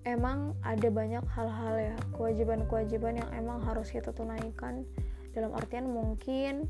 Emang 0.05 0.57
ada 0.65 0.89
banyak 0.89 1.21
hal-hal 1.33 1.75
ya 1.77 1.95
kewajiban-kewajiban 2.17 3.21
yang 3.21 3.29
emang 3.33 3.61
harus 3.61 3.93
kita 3.93 4.09
tunaikan. 4.13 4.85
Dalam 5.33 5.53
artian 5.53 5.85
mungkin 5.85 6.65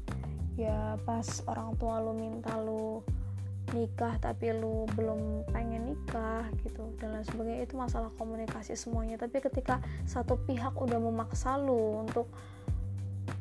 ya 0.59 0.99
pas 1.07 1.23
orang 1.47 1.71
tua 1.79 2.03
lu 2.03 2.11
minta 2.11 2.51
lu 2.59 2.99
nikah 3.71 4.17
tapi 4.19 4.51
lu 4.51 4.83
belum 4.97 5.47
pengen 5.55 5.93
nikah 5.93 6.43
gitu 6.67 6.83
dan 6.99 7.15
lain 7.15 7.23
sebagainya. 7.23 7.63
Itu 7.63 7.79
masalah 7.79 8.11
komunikasi 8.19 8.75
semuanya. 8.75 9.15
Tapi 9.15 9.39
ketika 9.39 9.79
satu 10.03 10.35
pihak 10.43 10.75
udah 10.75 10.99
memaksa 10.99 11.55
lu 11.55 12.03
untuk 12.03 12.27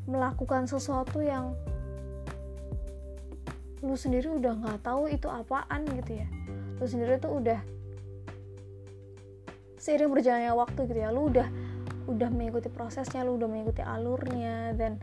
melakukan 0.06 0.70
sesuatu 0.70 1.18
yang 1.20 1.52
lu 3.82 3.94
sendiri 3.94 4.30
udah 4.30 4.54
nggak 4.54 4.80
tahu 4.86 5.10
itu 5.10 5.26
apaan 5.26 5.82
gitu 5.98 6.22
ya. 6.22 6.28
Lu 6.78 6.86
sendiri 6.86 7.18
tuh 7.18 7.42
udah 7.42 7.58
seiring 9.78 10.10
berjalannya 10.10 10.52
waktu 10.52 10.80
gitu 10.90 11.00
ya 11.00 11.10
lu 11.14 11.30
udah 11.30 11.46
udah 12.08 12.32
mengikuti 12.32 12.72
prosesnya 12.72 13.20
lu 13.22 13.36
udah 13.36 13.46
mengikuti 13.46 13.84
alurnya 13.84 14.72
dan 14.72 14.96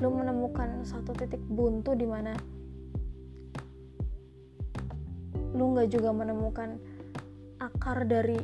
lu 0.00 0.08
menemukan 0.08 0.82
satu 0.88 1.12
titik 1.12 1.40
buntu 1.44 1.92
di 1.92 2.08
mana 2.08 2.32
lu 5.52 5.76
nggak 5.76 5.88
juga 5.92 6.16
menemukan 6.16 6.80
akar 7.60 8.08
dari 8.08 8.36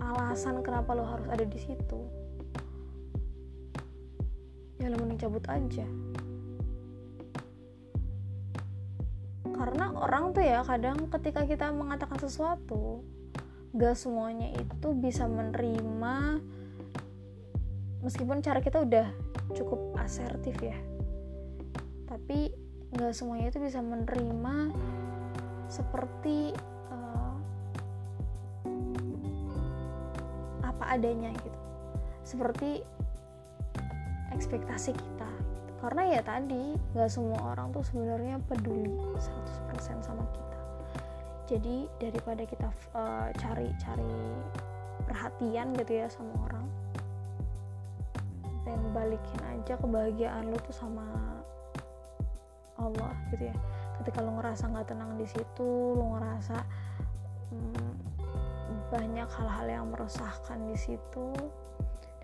alasan 0.00 0.60
kenapa 0.60 0.92
lo 0.96 1.04
harus 1.04 1.28
ada 1.28 1.44
di 1.44 1.58
situ. 1.60 2.00
Ya 4.80 4.92
lo 4.92 4.96
mending 5.00 5.20
cabut 5.20 5.44
aja. 5.48 5.84
Karena 9.56 9.88
orang 9.96 10.36
tuh 10.36 10.44
ya 10.44 10.60
kadang 10.64 11.08
ketika 11.08 11.48
kita 11.48 11.72
mengatakan 11.72 12.20
sesuatu 12.20 13.00
gak 13.76 13.96
semuanya 13.96 14.52
itu 14.56 14.88
bisa 14.96 15.24
menerima 15.28 16.40
meskipun 18.04 18.44
cara 18.44 18.60
kita 18.60 18.82
udah 18.82 19.06
cukup 19.54 19.96
asertif 20.00 20.56
ya 20.60 20.76
tapi 22.06 22.50
gak 22.96 23.12
semuanya 23.12 23.52
itu 23.52 23.60
bisa 23.60 23.82
menerima 23.84 24.72
seperti 25.66 26.54
uh, 26.90 27.34
apa 30.62 30.84
adanya 30.94 31.34
gitu. 31.34 31.60
Seperti 32.22 32.82
ekspektasi 34.34 34.94
kita. 34.94 35.30
Karena 35.82 36.18
ya 36.18 36.20
tadi 36.24 36.74
nggak 36.96 37.10
semua 37.12 37.54
orang 37.54 37.70
tuh 37.70 37.84
sebenarnya 37.84 38.42
peduli 38.48 38.96
100% 39.70 40.02
sama 40.02 40.24
kita. 40.34 40.58
Jadi 41.46 41.76
daripada 42.02 42.42
kita 42.42 42.68
cari-cari 43.38 44.02
uh, 44.02 44.42
perhatian 45.06 45.78
gitu 45.78 45.92
ya 45.94 46.10
sama 46.10 46.34
orang 46.50 46.66
balikin 48.96 49.40
aja 49.44 49.76
kebahagiaan 49.76 50.48
lu 50.48 50.56
tuh 50.64 50.72
sama 50.72 51.04
Allah 52.80 53.12
gitu 53.28 53.52
ya. 53.52 53.56
Ketika 54.00 54.24
lu 54.24 54.40
ngerasa 54.40 54.72
nggak 54.72 54.88
tenang 54.88 55.20
di 55.20 55.28
situ 55.28 55.68
lu 55.92 56.16
ngerasa 56.16 56.56
hmm, 57.52 57.92
banyak 58.88 59.28
hal-hal 59.28 59.66
yang 59.68 59.86
meresahkan 59.92 60.56
di 60.64 60.76
situ 60.80 61.36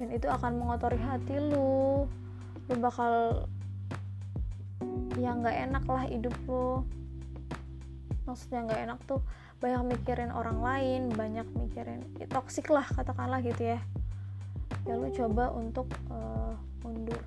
dan 0.01 0.09
itu 0.09 0.33
akan 0.33 0.57
mengotori 0.57 0.97
hati 0.97 1.37
lu. 1.37 2.09
Lu 2.73 2.75
bakal 2.81 3.45
yang 5.21 5.45
nggak 5.45 5.57
enak 5.69 5.85
lah 5.85 6.09
hidup 6.09 6.33
lu. 6.49 6.81
Maksudnya 8.25 8.65
nggak 8.65 8.81
enak 8.89 8.99
tuh 9.05 9.21
banyak 9.63 9.95
mikirin 9.95 10.35
orang 10.35 10.59
lain 10.59 11.15
banyak 11.15 11.47
mikirin 11.55 12.03
ya, 12.19 12.27
toksik 12.27 12.67
lah 12.67 12.83
katakanlah 12.83 13.39
gitu 13.47 13.79
ya 13.79 13.81
ya 14.87 14.95
lu 14.99 15.09
coba 15.15 15.55
untuk 15.55 15.87
uh, 16.11 16.55
mundur. 16.83 17.21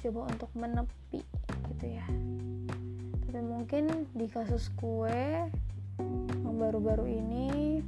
Coba 0.00 0.32
untuk 0.32 0.50
menepi 0.56 1.20
gitu 1.74 1.86
ya. 1.86 2.06
Tapi 3.28 3.40
mungkin 3.44 4.08
di 4.16 4.26
kasus 4.26 4.72
gue 4.74 5.48
yang 6.44 6.56
baru-baru 6.56 7.04
ini 7.08 7.80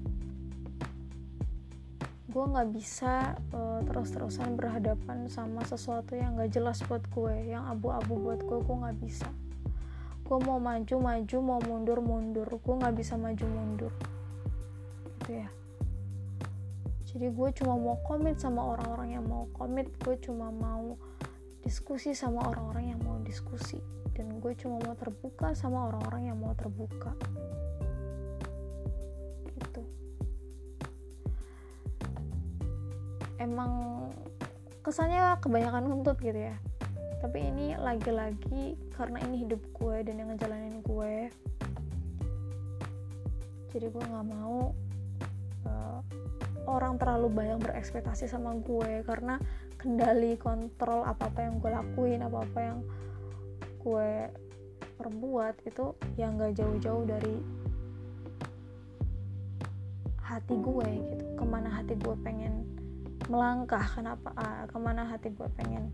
gue 2.32 2.44
nggak 2.48 2.70
bisa 2.72 3.36
uh, 3.52 3.84
terus-terusan 3.84 4.56
berhadapan 4.56 5.28
sama 5.28 5.60
sesuatu 5.68 6.16
yang 6.16 6.40
nggak 6.40 6.52
jelas 6.52 6.80
buat 6.88 7.04
gue 7.12 7.52
yang 7.52 7.68
abu-abu 7.68 8.16
buat 8.16 8.40
gue 8.44 8.58
gue 8.60 8.76
nggak 8.76 8.98
bisa. 9.00 9.28
Gue 9.28 9.52
gue 10.32 10.40
mau 10.48 10.56
maju 10.56 10.96
maju 10.96 11.36
mau 11.44 11.60
mundur 11.60 12.00
mundur 12.00 12.48
gue 12.48 12.74
nggak 12.80 12.96
bisa 12.96 13.20
maju 13.20 13.44
mundur 13.52 13.92
gitu 15.22 15.44
ya 15.44 15.48
jadi 17.12 17.28
gue 17.28 17.48
cuma 17.60 17.76
mau 17.76 18.00
komit 18.08 18.40
sama 18.40 18.76
orang-orang 18.76 19.20
yang 19.20 19.24
mau 19.28 19.44
komit 19.52 19.92
gue 20.00 20.16
cuma 20.24 20.48
mau 20.48 20.96
diskusi 21.62 22.16
sama 22.16 22.42
orang-orang 22.48 22.96
yang 22.96 23.00
mau 23.04 23.20
diskusi 23.22 23.78
dan 24.12 24.28
gue 24.40 24.52
cuma 24.60 24.76
mau 24.84 24.94
terbuka 24.96 25.56
sama 25.56 25.88
orang-orang 25.88 26.32
yang 26.32 26.38
mau 26.38 26.52
terbuka. 26.52 27.16
Gitu. 29.56 29.82
Emang 33.40 34.04
kesannya 34.84 35.40
kebanyakan 35.40 35.88
nuntut 35.88 36.20
gitu 36.20 36.36
ya. 36.36 36.56
Tapi 37.24 37.38
ini 37.40 37.78
lagi-lagi 37.78 38.76
karena 38.92 39.22
ini 39.24 39.46
hidup 39.46 39.62
gue 39.72 39.96
dan 40.04 40.14
yang 40.20 40.28
ngejalanin 40.34 40.82
gue. 40.84 41.32
Jadi 43.72 43.86
gue 43.88 44.04
nggak 44.04 44.26
mau 44.28 44.76
uh, 45.64 46.00
orang 46.66 46.98
terlalu 47.00 47.28
banyak 47.32 47.58
berekspektasi 47.62 48.30
sama 48.30 48.54
gue 48.62 49.02
karena 49.02 49.38
kendali 49.80 50.38
kontrol 50.38 51.02
apa 51.02 51.26
apa 51.26 51.40
yang 51.42 51.58
gue 51.58 51.70
lakuin 51.70 52.20
apa 52.22 52.38
apa 52.46 52.58
yang 52.62 52.78
gue 53.82 54.10
perbuat 54.98 55.54
itu 55.66 55.84
yang 56.14 56.38
gak 56.38 56.54
jauh-jauh 56.54 57.02
dari 57.02 57.34
hati 60.22 60.54
gue 60.54 60.88
gitu. 61.12 61.24
Ke 61.34 61.44
mana 61.44 61.68
hati 61.68 61.98
gue 61.98 62.16
pengen 62.22 62.62
melangkah 63.26 63.82
kenapa 63.82 64.30
uh, 64.38 64.64
ke 64.70 64.78
mana 64.78 65.02
hati 65.06 65.34
gue 65.34 65.48
pengen 65.58 65.90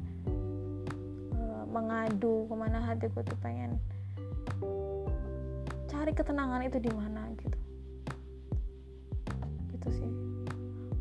mengadu 1.68 2.48
ke 2.48 2.54
mana 2.56 2.78
hati 2.80 3.06
gue 3.12 3.22
tuh 3.22 3.38
pengen 3.44 3.76
cari 5.88 6.12
ketenangan 6.16 6.64
itu 6.64 6.80
di 6.80 6.92
mana 6.92 7.17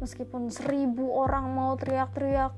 meskipun 0.07 0.47
seribu 0.47 1.19
orang 1.19 1.51
mau 1.51 1.75
teriak-teriak. 1.75 2.55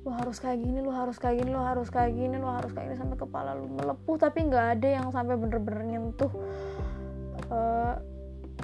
Lo 0.00 0.16
harus 0.16 0.40
kayak 0.40 0.64
gini 0.64 0.80
lo 0.80 0.88
harus 0.96 1.20
kayak 1.20 1.44
gini 1.44 1.52
lo 1.52 1.60
harus 1.60 1.92
kayak 1.92 2.16
gini 2.16 2.40
lo 2.40 2.48
harus 2.48 2.72
kayak 2.72 2.88
gini 2.88 2.96
sampai 2.96 3.20
kepala 3.20 3.52
lo 3.52 3.68
melepuh. 3.68 4.16
Tapi 4.16 4.48
nggak 4.48 4.66
ada 4.80 4.88
yang 4.88 5.12
sampai 5.12 5.36
bener-bener 5.36 5.84
nyentuh 5.84 6.32
uh, 7.52 8.00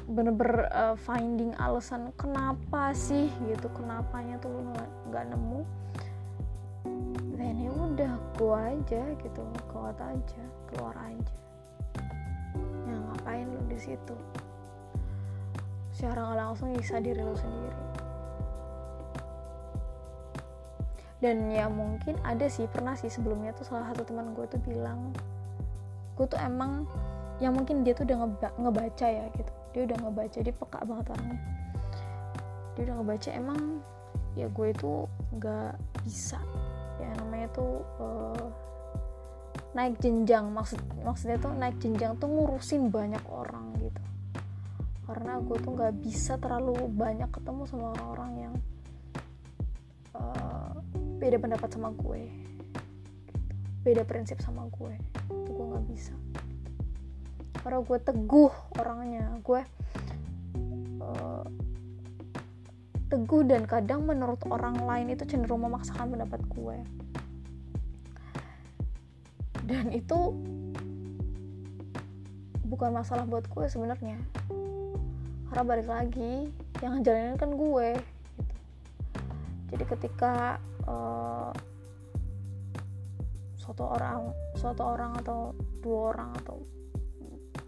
bener-bener 0.08 0.64
uh, 0.72 0.96
finding 0.96 1.52
alasan 1.60 2.08
kenapa 2.16 2.96
sih 2.96 3.28
gitu 3.52 3.68
kenapanya 3.76 4.40
tuh 4.40 4.48
lu 4.48 4.64
nggak 5.12 5.28
nemu. 5.28 5.60
Dan 7.36 7.60
ya 7.60 7.68
udah 7.68 8.12
go 8.40 8.56
aja 8.56 9.04
gitu 9.20 9.44
kuat 9.68 10.00
aja 10.00 10.44
keluar 10.72 10.96
aja. 11.04 11.36
Ya 12.88 12.96
ngapain 12.96 13.44
lu 13.44 13.60
di 13.68 13.76
situ 13.76 14.16
secara 15.96 16.28
nggak 16.28 16.38
langsung 16.44 16.76
bisa 16.76 17.00
diri 17.00 17.24
lu 17.24 17.32
sendiri. 17.32 17.80
Dan 21.24 21.48
ya 21.48 21.72
mungkin 21.72 22.20
ada 22.20 22.44
sih 22.52 22.68
pernah 22.68 22.92
sih 22.92 23.08
sebelumnya 23.08 23.56
tuh 23.56 23.64
salah 23.64 23.88
satu 23.88 24.04
teman 24.04 24.36
gue 24.36 24.44
tuh 24.44 24.60
bilang 24.60 25.16
gue 26.20 26.28
tuh 26.28 26.36
emang 26.36 26.84
yang 27.40 27.56
mungkin 27.56 27.80
dia 27.80 27.96
tuh 27.96 28.04
udah 28.04 28.28
ngeba 28.28 28.48
ngebaca 28.60 29.06
ya 29.08 29.24
gitu. 29.32 29.52
Dia 29.72 29.82
udah 29.88 29.96
ngebaca 30.04 30.38
dia 30.44 30.54
peka 30.54 30.80
banget 30.84 31.06
orangnya. 31.16 31.40
Dia 32.76 32.82
udah 32.92 32.94
ngebaca 33.00 33.30
emang 33.32 33.60
ya 34.36 34.46
gue 34.52 34.66
itu 34.68 34.92
nggak 35.40 35.72
bisa. 36.04 36.36
Ya 37.00 37.08
namanya 37.24 37.48
tuh 37.56 37.80
uh, 37.96 38.46
naik 39.72 39.96
jenjang 40.00 40.52
maksud 40.52 40.80
maksudnya 41.04 41.40
tuh 41.40 41.52
naik 41.56 41.76
jenjang 41.80 42.16
tuh 42.16 42.28
ngurusin 42.28 42.88
banyak 42.88 43.20
orang 43.28 43.75
karena 45.16 45.40
gue 45.40 45.56
tuh 45.64 45.72
nggak 45.72 45.96
bisa 46.04 46.36
terlalu 46.36 46.76
banyak 46.92 47.32
ketemu 47.32 47.64
sama 47.64 47.96
orang-orang 47.96 48.32
yang 48.36 48.54
uh, 50.12 50.76
beda 51.16 51.40
pendapat 51.40 51.72
sama 51.72 51.88
gue. 51.96 52.28
Beda 53.80 54.04
prinsip 54.04 54.44
sama 54.44 54.68
gue. 54.68 54.92
Itu 55.32 55.56
gue 55.56 55.66
nggak 55.72 55.86
bisa. 55.88 56.12
Karena 57.64 57.80
gue 57.80 57.96
teguh 57.96 58.52
orangnya. 58.76 59.24
Gue 59.40 59.64
uh, 61.00 61.48
teguh 63.08 63.42
dan 63.48 63.64
kadang 63.64 64.04
menurut 64.04 64.44
orang 64.52 64.76
lain 64.84 65.16
itu 65.16 65.24
cenderung 65.24 65.64
memaksakan 65.64 66.12
pendapat 66.12 66.44
gue. 66.44 66.76
Dan 69.64 69.96
itu 69.96 70.36
bukan 72.68 72.92
masalah 72.92 73.24
buat 73.24 73.48
gue 73.48 73.64
sebenarnya 73.64 74.20
karena 75.56 75.72
balik 75.72 75.88
lagi. 75.88 76.52
Yang 76.84 76.92
ngejalanin 77.00 77.36
kan 77.40 77.50
gue 77.56 77.88
gitu. 78.36 78.54
jadi 79.72 79.84
ketika 79.88 80.60
uh, 80.84 81.48
suatu 83.56 83.88
orang 83.88 84.36
suatu 84.52 84.84
orang 84.84 85.16
atau 85.24 85.56
dua 85.80 86.12
orang 86.12 86.36
atau 86.44 86.60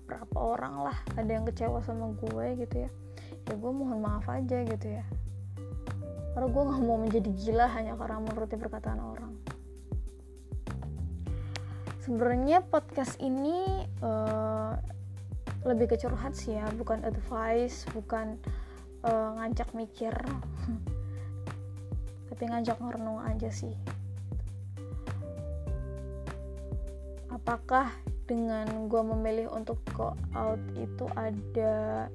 berapa 0.05 0.37
orang 0.37 0.85
lah 0.85 0.97
ada 1.17 1.33
yang 1.33 1.49
kecewa 1.49 1.81
sama 1.81 2.13
gue 2.21 2.61
gitu 2.61 2.85
ya 2.85 2.91
ya 3.49 3.55
gue 3.57 3.73
mohon 3.73 4.05
maaf 4.05 4.29
aja 4.29 4.61
gitu 4.69 4.87
ya. 4.93 5.05
Karena 6.37 6.47
gue 6.53 6.63
nggak 6.69 6.83
mau 6.85 7.01
menjadi 7.01 7.31
gila 7.33 7.73
hanya 7.73 7.97
karena 7.97 8.21
menuruti 8.21 8.61
perkataan 8.61 9.01
orang. 9.01 9.33
Sebenarnya 12.05 12.61
podcast 12.69 13.17
ini 13.17 13.89
uh, 14.05 14.77
lebih 15.69 15.93
ke 15.93 16.01
curhat 16.01 16.33
sih 16.33 16.57
ya 16.57 16.65
bukan 16.81 17.05
advice 17.05 17.85
bukan 17.93 18.41
uh, 19.05 19.37
ngajak 19.37 19.69
mikir. 19.77 20.17
Tapi 22.33 22.43
ngajak 22.49 22.81
ngerenung 22.81 23.21
aja 23.21 23.53
sih. 23.53 23.77
Apakah 27.29 27.93
dengan 28.25 28.89
gue 28.89 29.03
memilih 29.05 29.53
untuk 29.53 29.81
go 29.93 30.17
out 30.33 30.61
itu 30.77 31.05
ada 31.13 32.09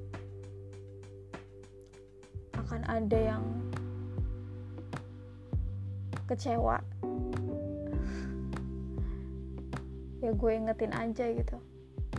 akan 2.58 2.82
ada 2.90 3.18
yang 3.18 3.44
kecewa? 6.26 6.82
Ya 10.24 10.32
gue 10.32 10.56
ingetin 10.56 10.88
aja 10.96 11.28
gitu 11.36 11.60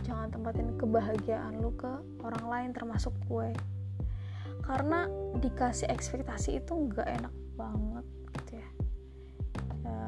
jangan 0.06 0.30
tempatin 0.30 0.78
kebahagiaan 0.78 1.58
lu 1.58 1.74
ke 1.74 1.90
orang 2.22 2.46
lain 2.46 2.70
termasuk 2.70 3.10
gue. 3.26 3.50
Karena 4.62 5.10
dikasih 5.42 5.90
ekspektasi 5.90 6.62
itu 6.62 6.72
nggak 6.72 7.06
enak 7.22 7.34
banget 7.58 8.06
gitu 8.38 8.52
ya. 8.62 8.68
ya 9.82 9.98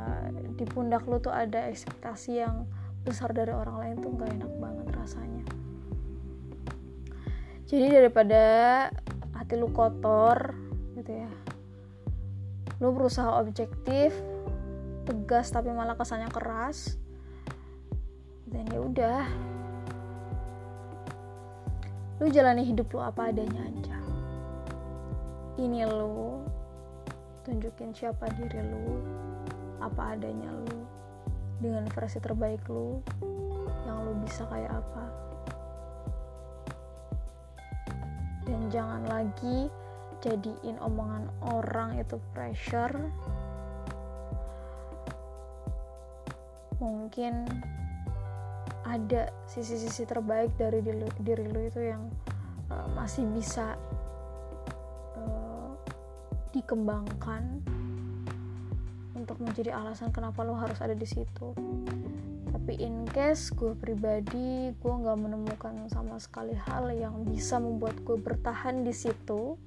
di 0.55 0.65
pundak 0.67 1.03
lu 1.11 1.19
tuh 1.19 1.35
ada 1.35 1.67
ekspektasi 1.67 2.39
yang 2.39 2.65
besar 3.03 3.35
dari 3.35 3.51
orang 3.51 3.77
lain 3.79 3.97
tuh 4.03 4.11
gak 4.19 4.31
enak 4.37 4.53
banget 4.59 4.87
rasanya. 4.95 5.45
Jadi 7.69 7.87
daripada 7.95 8.43
hati 9.39 9.55
lu 9.55 9.71
kotor 9.71 10.53
gitu 10.99 11.15
ya 11.15 11.31
lu 12.79 12.95
berusaha 12.95 13.39
objektif 13.39 14.15
tegas 15.07 15.51
tapi 15.51 15.75
malah 15.75 15.99
kesannya 15.99 16.31
keras 16.31 16.99
dan 18.47 18.67
ya 18.71 18.81
udah 18.83 19.25
lu 22.19 22.27
jalani 22.35 22.67
hidup 22.67 22.91
lu 22.91 22.99
apa 22.99 23.31
adanya 23.31 23.63
aja. 23.63 23.99
Ini 25.59 25.87
lu 25.87 26.43
tunjukin 27.47 27.95
siapa 27.95 28.27
diri 28.35 28.59
lu 28.67 28.99
apa 29.79 30.19
adanya 30.19 30.51
lu 30.51 30.83
dengan 31.63 31.87
versi 31.95 32.19
terbaik 32.19 32.67
lu 32.67 32.99
yang 33.87 34.03
lu 34.03 34.19
bisa 34.27 34.43
kayak 34.51 34.75
apa. 34.75 35.05
Dan 38.43 38.67
jangan 38.73 39.07
lagi 39.07 39.71
jadiin 40.19 40.83
omongan 40.83 41.31
orang 41.47 42.03
itu 42.03 42.19
pressure. 42.35 42.99
Mungkin 46.83 47.47
ada 48.89 49.29
sisi-sisi 49.45 50.09
terbaik 50.09 50.57
dari 50.57 50.81
diri, 50.81 51.05
diri 51.21 51.45
lu 51.53 51.61
itu 51.69 51.81
yang 51.85 52.09
uh, 52.73 52.89
masih 52.97 53.29
bisa 53.29 53.77
uh, 55.13 55.77
dikembangkan 56.57 57.61
untuk 59.13 59.45
menjadi 59.45 59.77
alasan 59.77 60.09
kenapa 60.09 60.41
lo 60.41 60.57
harus 60.57 60.81
ada 60.81 60.97
di 60.97 61.05
situ. 61.05 61.53
Tapi 62.49 62.81
in 62.81 63.05
case 63.13 63.53
gue 63.53 63.77
pribadi 63.77 64.73
gue 64.73 64.95
nggak 65.05 65.19
menemukan 65.21 65.75
sama 65.93 66.17
sekali 66.17 66.57
hal 66.57 66.89
yang 66.97 67.29
bisa 67.29 67.61
membuat 67.61 68.01
gue 68.09 68.17
bertahan 68.17 68.89
di 68.89 68.93
situ 68.97 69.61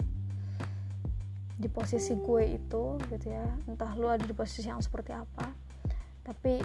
di 1.61 1.69
posisi 1.69 2.17
gue 2.17 2.57
itu 2.57 2.97
gitu 3.13 3.27
ya. 3.29 3.45
Entah 3.69 3.93
lo 3.93 4.09
ada 4.09 4.25
di 4.25 4.33
posisi 4.33 4.65
yang 4.65 4.81
seperti 4.81 5.13
apa. 5.13 5.53
Tapi 6.25 6.57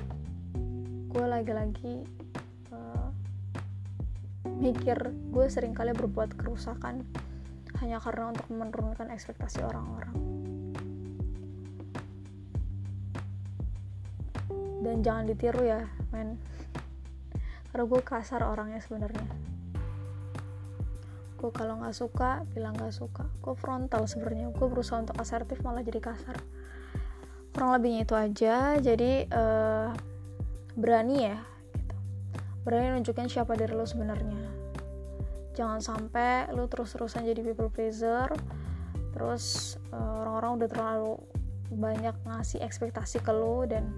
gue 1.13 1.25
lagi-lagi 1.25 2.26
mikir 4.57 4.97
gue 5.33 5.47
sering 5.53 5.77
kali 5.77 5.93
berbuat 5.93 6.37
kerusakan 6.37 7.05
hanya 7.85 8.01
karena 8.01 8.33
untuk 8.33 8.49
menurunkan 8.49 9.13
ekspektasi 9.13 9.61
orang-orang. 9.61 10.17
Dan 14.81 15.05
jangan 15.05 15.25
ditiru 15.29 15.61
ya 15.67 15.85
men. 16.15 16.41
Karena 17.69 17.85
gue 17.85 18.01
kasar 18.01 18.41
orangnya 18.49 18.81
sebenarnya. 18.81 19.29
Gue 21.37 21.51
kalau 21.53 21.77
nggak 21.85 21.93
suka 21.93 22.49
bilang 22.57 22.73
nggak 22.81 22.97
suka. 22.97 23.29
Gue 23.45 23.53
frontal 23.59 24.09
sebenarnya. 24.09 24.49
Gue 24.57 24.67
berusaha 24.73 25.05
untuk 25.05 25.21
asertif 25.21 25.61
malah 25.61 25.85
jadi 25.85 26.01
kasar. 26.01 26.41
Kurang 27.53 27.77
lebihnya 27.77 28.09
itu 28.09 28.15
aja. 28.17 28.57
Jadi 28.81 29.29
uh, 29.29 29.93
berani 30.73 31.17
ya. 31.29 31.56
Berani 32.67 32.99
nunjukin 32.99 33.31
siapa 33.31 33.55
diri 33.55 33.79
lo 33.79 33.87
sebenarnya. 33.87 34.43
Jangan 35.55 35.79
sampai 35.79 36.51
lo 36.51 36.67
terus-terusan 36.67 37.23
jadi 37.23 37.47
people 37.47 37.71
pleaser 37.71 38.27
terus 39.15 39.79
eh, 39.95 39.97
orang-orang 39.97 40.61
udah 40.61 40.69
terlalu 40.69 41.15
banyak 41.73 42.13
ngasih 42.27 42.61
ekspektasi 42.61 43.23
ke 43.23 43.31
lo 43.31 43.65
dan 43.65 43.89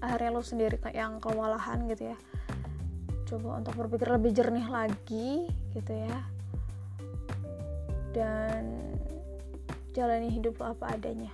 akhirnya 0.00 0.32
lo 0.32 0.40
sendiri 0.40 0.80
yang 0.96 1.20
kewalahan 1.20 1.84
gitu 1.92 2.08
ya. 2.10 2.16
Coba 3.28 3.60
untuk 3.60 3.76
berpikir 3.76 4.08
lebih 4.10 4.32
jernih 4.32 4.64
lagi 4.64 5.44
gitu 5.76 5.92
ya. 5.92 6.18
Dan 8.16 8.96
jalani 9.92 10.32
hidup 10.32 10.56
lo 10.56 10.72
apa 10.72 10.96
adanya 10.96 11.30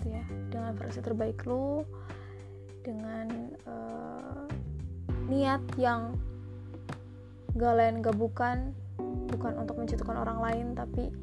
gitu 0.00 0.16
ya. 0.16 0.24
Dengan 0.48 0.72
versi 0.74 1.04
terbaik 1.04 1.44
lo 1.44 1.84
dengan 2.80 3.28
uh, 3.68 4.48
niat 5.30 5.62
yang 5.78 6.18
gak 7.54 7.74
lain 7.78 8.02
gak 8.02 8.18
bukan 8.18 8.74
bukan 9.30 9.52
untuk 9.62 9.78
menjatuhkan 9.78 10.18
orang 10.18 10.38
lain 10.42 10.66
tapi 10.74 11.14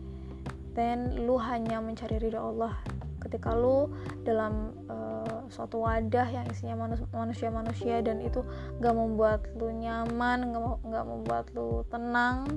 then 0.75 1.27
lu 1.27 1.35
hanya 1.35 1.83
mencari 1.83 2.17
ridho 2.17 2.39
Allah. 2.39 2.79
Ketika 3.19 3.51
lu 3.51 3.91
dalam 4.23 4.71
uh, 4.87 5.51
suatu 5.51 5.83
wadah 5.83 6.27
yang 6.31 6.47
isinya 6.47 6.87
manusia-manusia 7.11 7.99
dan 7.99 8.23
itu 8.23 8.39
gak 8.79 8.95
membuat 8.95 9.43
lu 9.59 9.73
nyaman 9.75 10.55
gak, 10.55 10.63
gak 10.87 11.05
membuat 11.05 11.45
lu 11.51 11.83
tenang 11.91 12.47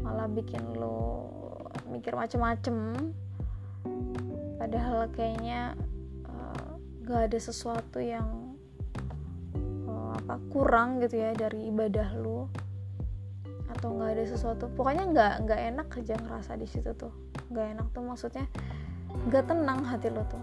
malah 0.00 0.28
bikin 0.30 0.62
lu 0.72 1.28
mikir 1.92 2.16
macem-macem. 2.16 3.12
Padahal 4.56 5.12
kayaknya 5.12 5.76
gak 7.06 7.30
ada 7.30 7.38
sesuatu 7.38 8.02
yang 8.02 8.26
uh, 8.26 8.45
apa 10.26 10.42
kurang 10.50 10.98
gitu 10.98 11.22
ya 11.22 11.30
dari 11.38 11.70
ibadah 11.70 12.18
lu. 12.18 12.50
Atau 13.70 13.94
nggak 13.94 14.18
ada 14.18 14.24
sesuatu. 14.26 14.66
Pokoknya 14.74 15.06
nggak 15.06 15.34
nggak 15.46 15.60
enak 15.70 15.88
aja 16.02 16.18
ngerasa 16.18 16.58
di 16.58 16.66
situ 16.66 16.90
tuh. 16.98 17.14
Nggak 17.54 17.66
enak 17.78 17.86
tuh 17.94 18.02
maksudnya 18.02 18.50
nggak 19.30 19.46
tenang 19.46 19.86
hati 19.86 20.10
lo 20.10 20.26
tuh. 20.26 20.42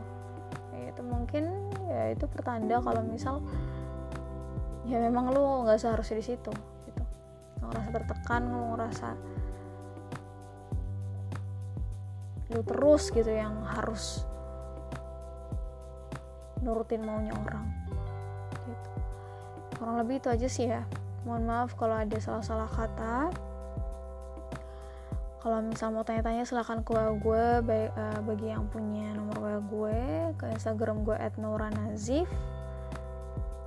Ya, 0.72 0.96
itu 0.96 1.04
mungkin 1.04 1.68
ya 1.92 2.16
itu 2.16 2.24
pertanda 2.32 2.80
kalau 2.80 3.04
misal 3.04 3.44
ya 4.88 5.04
memang 5.04 5.36
lu 5.36 5.68
nggak 5.68 5.76
seharusnya 5.84 6.24
di 6.24 6.26
situ 6.32 6.54
gitu. 6.88 7.04
Nggak 7.60 7.68
ngerasa 7.68 7.90
tertekan 7.92 8.42
nggak 8.48 8.70
ngerasa 8.72 9.10
lu 12.54 12.62
terus 12.62 13.10
gitu 13.10 13.34
yang 13.34 13.66
harus 13.66 14.24
nurutin 16.62 17.02
maunya 17.02 17.34
orang 17.34 17.66
kurang 19.84 20.00
lebih 20.00 20.24
itu 20.24 20.32
aja 20.32 20.48
sih 20.48 20.72
ya. 20.72 20.88
Mohon 21.28 21.44
maaf 21.44 21.76
kalau 21.76 22.00
ada 22.00 22.16
salah-salah 22.16 22.72
kata. 22.72 23.36
Kalau 25.44 25.60
misal 25.60 25.92
mau 25.92 26.08
tanya-tanya 26.08 26.48
silahkan 26.48 26.80
ke 26.88 26.96
WA 26.96 27.12
gue 27.20 27.46
baik, 27.68 27.92
uh, 28.00 28.20
bagi 28.24 28.48
yang 28.48 28.64
punya 28.72 29.12
nomor 29.12 29.44
WA 29.44 29.60
gue 29.60 30.00
ke 30.40 30.46
Instagram 30.56 31.04
gue 31.04 31.20
@nuranazif 31.36 32.32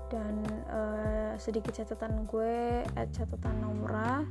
dan 0.08 0.40
uh, 0.72 1.36
sedikit 1.36 1.76
catatan 1.76 2.24
gue 2.24 2.80
at 2.96 3.12
catatan 3.12 3.60
nomora 3.60 4.24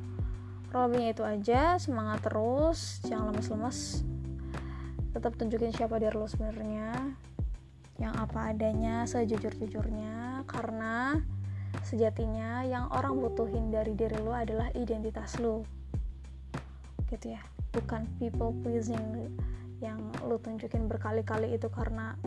kurang 0.73 1.13
itu 1.13 1.21
aja. 1.21 1.77
Semangat 1.77 2.25
terus. 2.25 2.99
Jangan 3.05 3.29
lemes-lemes. 3.29 4.01
Tetap 5.13 5.37
tunjukin 5.37 5.69
siapa 5.69 6.01
diri 6.01 6.17
lo 6.17 6.25
sebenarnya. 6.25 7.13
Yang 8.01 8.13
apa 8.25 8.51
adanya 8.51 9.05
sejujur-jujurnya. 9.05 10.43
Karena 10.49 11.21
sejatinya 11.85 12.65
yang 12.65 12.89
orang 12.89 13.21
butuhin 13.21 13.69
dari 13.69 13.93
diri 13.93 14.17
lo 14.19 14.33
adalah 14.33 14.73
identitas 14.73 15.37
lo 15.37 15.63
gitu 17.13 17.37
ya. 17.37 17.41
Bukan 17.71 18.09
people 18.17 18.51
pleasing 18.65 19.29
yang 19.83 19.99
lo 20.25 20.41
tunjukin 20.41 20.89
berkali-kali 20.89 21.53
itu 21.53 21.69
karena 21.69 22.17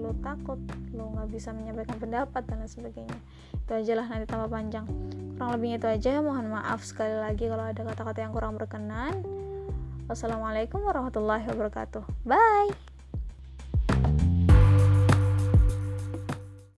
lo 0.00 0.16
takut 0.24 0.56
lo 0.96 1.12
nggak 1.12 1.28
bisa 1.28 1.52
menyampaikan 1.52 2.00
pendapat 2.00 2.42
dan 2.48 2.64
sebagainya. 2.64 3.18
Itu 3.52 3.76
aja 3.76 3.92
lah 4.00 4.06
nanti 4.08 4.24
tambah 4.24 4.48
panjang. 4.48 4.88
Kurang 5.36 5.50
lebihnya 5.56 5.76
itu 5.76 5.88
aja. 5.88 6.10
Mohon 6.24 6.56
maaf 6.56 6.80
sekali 6.80 7.14
lagi 7.20 7.44
kalau 7.46 7.64
ada 7.68 7.82
kata-kata 7.84 8.18
yang 8.24 8.32
kurang 8.32 8.56
berkenan. 8.56 9.20
Wassalamualaikum 10.08 10.82
warahmatullahi 10.82 11.46
wabarakatuh. 11.46 12.02
Bye 12.26 12.89